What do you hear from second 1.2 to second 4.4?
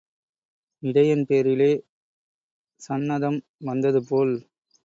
பேரிலே சந்நதம் வந்தது போல்.